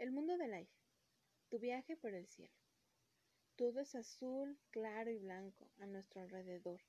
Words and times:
El 0.00 0.12
mundo 0.12 0.38
del 0.38 0.54
aire. 0.54 0.72
Tu 1.50 1.58
viaje 1.58 1.94
por 1.94 2.14
el 2.14 2.26
cielo. 2.26 2.54
Todo 3.54 3.80
es 3.80 3.94
azul, 3.94 4.58
claro 4.70 5.10
y 5.10 5.18
blanco 5.18 5.70
a 5.76 5.84
nuestro 5.84 6.22
alrededor. 6.22 6.80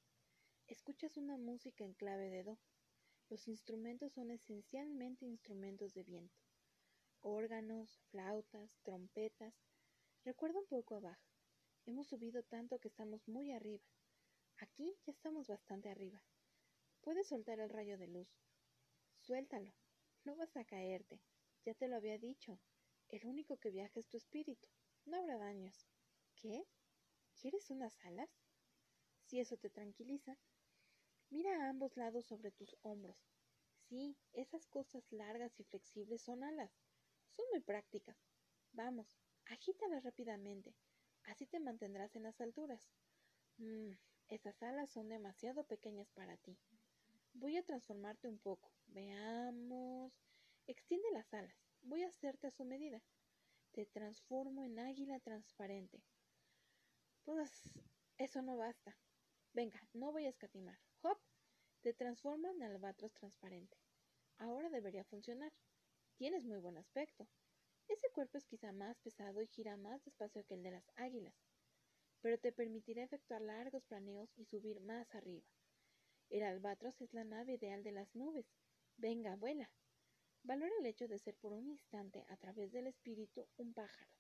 Escuchas 0.68 1.18
una 1.18 1.36
música 1.36 1.84
en 1.84 1.94
clave 1.94 2.30
de 2.30 2.44
do. 2.44 2.58
Los 3.28 3.50
instrumentos 3.50 4.14
son 4.14 4.32
esencialmente 4.32 5.26
instrumentos 5.26 5.94
de 5.94 6.04
viento. 6.04 6.40
Órganos, 7.20 8.00
flautas, 8.12 8.80
trompetas. 8.82 9.54
Recuerda 10.24 10.60
un 10.60 10.68
poco 10.68 10.96
abajo. 10.96 11.28
Hemos 11.86 12.08
subido 12.08 12.44
tanto 12.44 12.80
que 12.80 12.88
estamos 12.88 13.28
muy 13.28 13.52
arriba. 13.52 13.84
Aquí 14.56 14.96
ya 15.06 15.12
estamos 15.12 15.50
bastante 15.50 15.90
arriba. 15.90 16.24
Puedes 17.02 17.28
soltar 17.28 17.60
el 17.60 17.72
rayo 17.72 17.98
de 17.98 18.08
luz. 18.08 18.30
Suéltalo. 19.18 19.74
No 20.24 20.38
vas 20.38 20.56
a 20.56 20.64
caerte. 20.64 21.20
Ya 21.66 21.74
te 21.74 21.90
lo 21.90 21.98
había 21.98 22.18
dicho. 22.18 22.58
El 23.12 23.28
único 23.28 23.58
que 23.58 23.72
viaja 23.72 24.00
es 24.00 24.08
tu 24.08 24.16
espíritu. 24.16 24.70
No 25.04 25.18
habrá 25.18 25.38
daños. 25.38 25.86
¿Qué? 26.34 26.66
¿Quieres 27.36 27.70
unas 27.70 28.00
alas? 28.06 28.30
Si 29.26 29.42
eso 29.42 29.58
te 29.58 29.70
tranquiliza. 29.70 30.38
Mira 31.30 31.58
a 31.58 31.70
ambos 31.70 31.98
lados 31.98 32.26
sobre 32.26 32.52
tus 32.52 32.78
hombros. 32.84 33.18
Sí, 33.90 34.16
esas 34.32 34.66
cosas 34.66 35.12
largas 35.12 35.60
y 35.60 35.66
flexibles 35.66 36.22
son 36.22 36.46
alas. 36.46 36.72
Son 37.32 37.46
muy 37.52 37.60
prácticas. 37.60 38.18
Vamos, 38.72 39.18
agítalas 39.48 40.06
rápidamente. 40.06 40.74
Así 41.24 41.46
te 41.46 41.60
mantendrás 41.60 42.16
en 42.16 42.24
las 42.24 42.40
alturas. 42.40 42.94
Mmm, 43.58 43.92
esas 44.30 44.64
alas 44.64 44.90
son 44.90 45.10
demasiado 45.10 45.66
pequeñas 45.66 46.10
para 46.12 46.38
ti. 46.38 46.58
Voy 47.34 47.58
a 47.58 47.64
transformarte 47.64 48.30
un 48.30 48.40
poco. 48.40 48.72
Veamos. 48.88 50.14
Extiende 50.66 51.12
las 51.12 51.34
alas. 51.34 51.71
Voy 51.84 52.04
a 52.04 52.08
hacerte 52.08 52.48
a 52.48 52.52
su 52.52 52.64
medida. 52.64 53.02
Te 53.72 53.86
transformo 53.86 54.64
en 54.64 54.80
águila 54.80 55.20
transparente. 55.20 56.04
Pues 57.24 57.52
eso 58.18 58.42
no 58.42 58.58
basta. 58.58 58.98
Venga, 59.54 59.82
no 59.94 60.12
voy 60.12 60.26
a 60.26 60.30
escatimar. 60.30 60.80
¡Hop! 61.02 61.18
Te 61.82 61.94
transformo 61.94 62.50
en 62.50 62.64
albatros 62.64 63.14
transparente. 63.14 63.78
Ahora 64.38 64.70
debería 64.70 65.04
funcionar. 65.04 65.52
Tienes 66.16 66.46
muy 66.46 66.60
buen 66.60 66.78
aspecto. 66.78 67.28
Ese 67.88 68.10
cuerpo 68.12 68.38
es 68.38 68.46
quizá 68.46 68.72
más 68.72 69.00
pesado 69.00 69.42
y 69.42 69.48
gira 69.48 69.76
más 69.76 70.04
despacio 70.04 70.46
que 70.46 70.54
el 70.54 70.64
de 70.64 70.72
las 70.72 70.90
águilas, 70.96 71.36
pero 72.22 72.40
te 72.40 72.52
permitirá 72.52 73.04
efectuar 73.04 73.42
largos 73.42 73.84
planeos 73.84 74.32
y 74.38 74.46
subir 74.46 74.80
más 74.80 75.14
arriba. 75.14 75.46
El 76.30 76.44
albatros 76.44 77.02
es 77.02 77.14
la 77.14 77.26
nave 77.26 77.54
ideal 77.54 77.84
de 77.84 77.92
las 77.92 78.16
nubes. 78.16 78.46
Venga, 78.96 79.36
vuela. 79.36 79.70
Valora 80.44 80.74
el 80.80 80.86
hecho 80.88 81.08
de 81.08 81.20
ser 81.20 81.36
por 81.36 81.54
un 81.54 81.68
instante, 81.68 82.26
a 82.30 82.36
través 82.36 82.72
del 82.72 82.88
espíritu, 82.88 83.48
un 83.58 83.74
pájaro. 83.74 84.12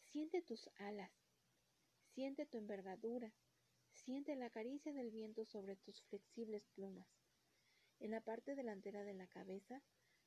Siente 0.00 0.42
tus 0.42 0.68
alas, 0.76 1.12
siente 2.14 2.46
tu 2.46 2.58
envergadura, 2.58 3.32
siente 3.92 4.34
la 4.34 4.50
caricia 4.50 4.92
del 4.92 5.10
viento 5.10 5.44
sobre 5.44 5.76
tus 5.76 6.02
flexibles 6.02 6.66
plumas. 6.74 7.08
En 8.00 8.10
la 8.10 8.20
parte 8.20 8.56
delantera 8.56 9.04
de 9.04 9.14
la 9.14 9.28
cabeza, 9.28 9.82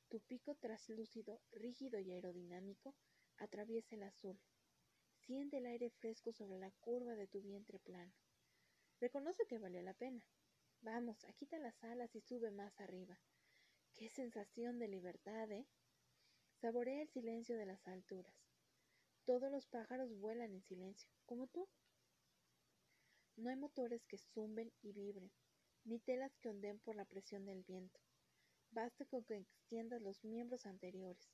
tu 0.08 0.20
pico 0.20 0.54
traslúcido, 0.54 1.40
rígido 1.52 2.00
y 2.00 2.10
aerodinámico 2.12 2.94
atraviesa 3.36 3.94
el 3.96 4.04
azul. 4.04 4.40
Siente 5.12 5.58
el 5.58 5.66
aire 5.66 5.90
fresco 5.90 6.32
sobre 6.32 6.58
la 6.58 6.70
curva 6.80 7.14
de 7.14 7.28
tu 7.28 7.40
vientre 7.42 7.78
plano. 7.78 8.12
Reconoce 8.98 9.46
que 9.46 9.58
valió 9.58 9.82
la 9.82 9.94
pena. 9.94 10.26
Vamos, 10.80 11.24
quita 11.36 11.58
las 11.58 11.84
alas 11.84 12.14
y 12.16 12.20
sube 12.20 12.50
más 12.50 12.80
arriba. 12.80 13.20
Qué 13.94 14.08
sensación 14.08 14.78
de 14.78 14.88
libertad, 14.88 15.50
¿eh? 15.50 15.66
Saborea 16.60 17.02
el 17.02 17.08
silencio 17.08 17.56
de 17.56 17.66
las 17.66 17.86
alturas. 17.86 18.34
Todos 19.24 19.50
los 19.50 19.66
pájaros 19.66 20.12
vuelan 20.18 20.52
en 20.54 20.62
silencio, 20.62 21.08
como 21.26 21.46
tú. 21.46 21.68
No 23.36 23.50
hay 23.50 23.56
motores 23.56 24.04
que 24.06 24.18
zumben 24.18 24.72
y 24.82 24.92
vibren, 24.92 25.30
ni 25.84 25.98
telas 25.98 26.36
que 26.38 26.48
ondeen 26.48 26.78
por 26.80 26.96
la 26.96 27.04
presión 27.04 27.46
del 27.46 27.62
viento. 27.62 28.00
Basta 28.70 29.04
con 29.04 29.24
que 29.24 29.36
extiendas 29.36 30.02
los 30.02 30.22
miembros 30.24 30.66
anteriores. 30.66 31.28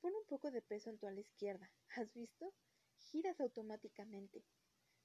Pon 0.00 0.14
un 0.14 0.24
poco 0.26 0.50
de 0.50 0.62
peso 0.62 0.90
en 0.90 0.98
tu 0.98 1.06
ala 1.06 1.20
izquierda. 1.20 1.70
¿Has 1.96 2.12
visto? 2.14 2.52
Giras 2.98 3.40
automáticamente. 3.40 4.44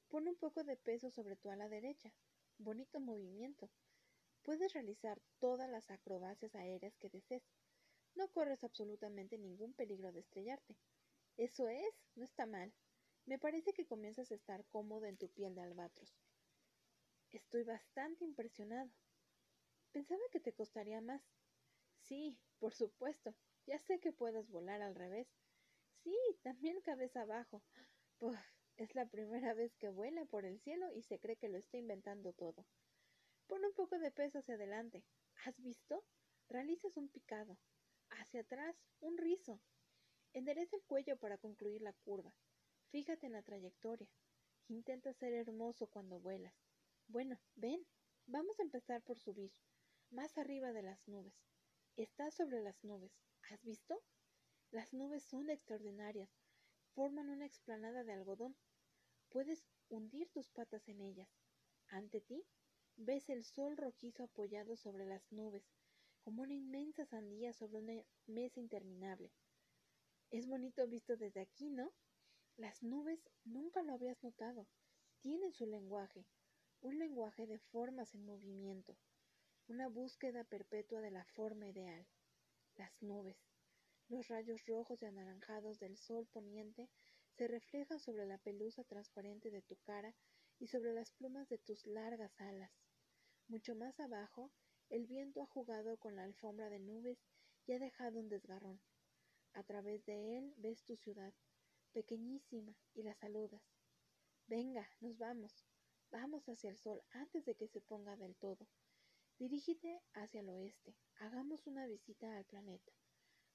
Pon 0.10 0.28
un 0.28 0.36
poco 0.36 0.64
de 0.64 0.78
peso 0.78 1.10
sobre 1.10 1.36
tu 1.36 1.50
ala 1.50 1.70
derecha. 1.70 2.14
Bonito 2.58 3.00
movimiento. 3.00 3.70
Puedes 4.44 4.74
realizar 4.74 5.22
todas 5.40 5.70
las 5.70 5.92
acrobacias 5.92 6.56
aéreas 6.56 6.98
que 6.98 7.10
desees. 7.10 7.44
No 8.16 8.28
corres 8.30 8.64
absolutamente 8.64 9.38
ningún 9.38 9.74
peligro 9.74 10.12
de 10.12 10.20
estrellarte. 10.20 10.76
Eso 11.38 11.68
es, 11.68 11.94
no 12.16 12.26
está 12.26 12.46
mal. 12.46 12.74
Me 13.26 13.40
parece 13.40 13.74
que 13.74 13.86
comienzas 13.86 14.32
a 14.32 14.36
estar 14.36 14.66
cómodo 14.66 15.06
en 15.06 15.18
tu 15.18 15.30
piel 15.30 15.56
de 15.56 15.62
albatros. 15.62 16.14
Estoy 17.32 17.64
bastante 17.64 18.26
impresionado. 18.26 18.90
Pensaba 19.92 20.22
que 20.32 20.40
te 20.40 20.54
costaría 20.54 21.02
más. 21.02 21.22
Sí, 22.00 22.40
por 22.60 22.74
supuesto. 22.74 23.36
Ya 23.68 23.78
sé 23.80 24.00
que 24.00 24.12
puedes 24.12 24.50
volar 24.50 24.82
al 24.82 24.96
revés. 24.96 25.28
Sí, 26.04 26.16
también 26.42 26.82
cabeza 26.82 27.22
abajo. 27.22 27.62
Puf, 28.18 28.38
es 28.78 28.96
la 28.96 29.06
primera 29.06 29.54
vez 29.54 29.76
que 29.76 29.90
vuela 29.90 30.26
por 30.26 30.46
el 30.46 30.60
cielo 30.60 30.92
y 30.94 31.04
se 31.04 31.20
cree 31.20 31.38
que 31.38 31.50
lo 31.50 31.58
está 31.58 31.78
inventando 31.78 32.34
todo. 32.34 32.66
Pon 33.52 33.66
un 33.66 33.74
poco 33.74 34.00
de 34.00 34.12
peso 34.12 34.40
hacia 34.40 34.56
adelante. 34.56 35.04
¿Has 35.44 35.62
visto? 35.62 36.06
Realizas 36.48 36.96
un 36.96 37.10
picado. 37.10 37.58
Hacia 38.12 38.40
atrás, 38.40 38.78
un 39.02 39.18
rizo. 39.18 39.60
Endereza 40.32 40.78
el 40.78 40.84
cuello 40.84 41.18
para 41.18 41.38
concluir 41.38 41.82
la 41.82 41.92
curva. 41.92 42.34
Fíjate 42.92 43.26
en 43.26 43.34
la 43.34 43.44
trayectoria. 43.44 44.08
Intenta 44.70 45.12
ser 45.12 45.34
hermoso 45.34 45.88
cuando 45.88 46.22
vuelas. 46.22 46.56
Bueno, 47.08 47.42
ven. 47.56 47.86
Vamos 48.26 48.58
a 48.58 48.64
empezar 48.64 49.02
por 49.02 49.20
subir. 49.20 49.52
Más 50.12 50.38
arriba 50.38 50.72
de 50.72 50.84
las 50.84 51.06
nubes. 51.10 51.36
Estás 51.98 52.34
sobre 52.36 52.62
las 52.62 52.82
nubes. 52.86 53.12
¿Has 53.50 53.62
visto? 53.66 54.02
Las 54.70 54.94
nubes 54.94 55.26
son 55.26 55.50
extraordinarias. 55.50 56.30
Forman 56.94 57.28
una 57.28 57.48
explanada 57.48 58.06
de 58.06 58.14
algodón. 58.14 58.56
Puedes 59.28 59.66
hundir 59.90 60.30
tus 60.30 60.50
patas 60.52 60.88
en 60.88 61.02
ellas. 61.02 61.28
Ante 61.90 62.22
ti 62.22 62.46
Ves 62.98 63.30
el 63.30 63.44
sol 63.44 63.78
rojizo 63.78 64.24
apoyado 64.24 64.76
sobre 64.76 65.06
las 65.06 65.32
nubes, 65.32 65.64
como 66.22 66.44
una 66.44 66.54
inmensa 66.54 67.06
sandía 67.06 67.54
sobre 67.54 67.80
una 67.80 68.04
mesa 68.28 68.60
interminable. 68.60 69.32
Es 70.30 70.48
bonito 70.48 70.88
visto 70.88 71.18
desde 71.18 71.42
aquí, 71.42 71.70
¿no? 71.70 71.92
Las 72.58 72.84
nubes 72.84 73.20
nunca 73.44 73.82
lo 73.82 73.94
habías 73.94 74.22
notado. 74.24 74.68
Tienen 75.22 75.52
su 75.54 75.66
lenguaje, 75.66 76.26
un 76.82 77.00
lenguaje 77.00 77.48
de 77.48 77.60
formas 77.60 78.14
en 78.14 78.26
movimiento, 78.26 78.98
una 79.68 79.88
búsqueda 79.88 80.44
perpetua 80.44 81.02
de 81.02 81.12
la 81.12 81.26
forma 81.26 81.68
ideal. 81.68 82.06
Las 82.76 83.02
nubes, 83.02 83.38
los 84.10 84.28
rayos 84.28 84.66
rojos 84.66 85.02
y 85.02 85.06
anaranjados 85.06 85.80
del 85.80 85.98
sol 85.98 86.28
poniente 86.28 86.90
se 87.38 87.48
reflejan 87.48 88.00
sobre 88.00 88.26
la 88.26 88.38
pelusa 88.38 88.84
transparente 88.84 89.50
de 89.50 89.62
tu 89.62 89.76
cara 89.78 90.14
y 90.62 90.68
sobre 90.68 90.94
las 90.94 91.10
plumas 91.12 91.50
de 91.50 91.58
tus 91.58 91.88
largas 91.88 92.40
alas. 92.40 92.72
Mucho 93.48 93.76
más 93.76 94.00
abajo, 94.00 94.52
el 94.90 95.08
viento 95.08 95.42
ha 95.42 95.48
jugado 95.48 95.98
con 95.98 96.16
la 96.16 96.24
alfombra 96.24 96.70
de 96.70 96.78
nubes 96.78 97.18
y 97.66 97.74
ha 97.74 97.80
dejado 97.80 98.20
un 98.20 98.30
desgarrón. 98.30 98.80
A 99.54 99.64
través 99.64 100.06
de 100.06 100.38
él 100.38 100.54
ves 100.58 100.84
tu 100.84 100.96
ciudad, 100.96 101.34
pequeñísima, 101.94 102.78
y 102.94 103.02
la 103.02 103.16
saludas. 103.16 103.64
Venga, 104.46 104.88
nos 105.00 105.18
vamos. 105.18 105.66
Vamos 106.12 106.48
hacia 106.48 106.70
el 106.70 106.78
sol 106.78 107.02
antes 107.10 107.44
de 107.46 107.56
que 107.56 107.68
se 107.68 107.82
ponga 107.82 108.16
del 108.16 108.36
todo. 108.36 108.68
Dirígete 109.40 110.00
hacia 110.14 110.42
el 110.42 110.50
oeste. 110.50 110.96
Hagamos 111.16 111.66
una 111.66 111.88
visita 111.88 112.38
al 112.38 112.46
planeta. 112.46 112.92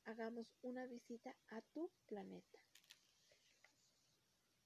Hagamos 0.03 0.53
una 0.61 0.87
visita 0.87 1.37
a 1.51 1.63
tu 1.63 1.93
planeta. 2.07 2.59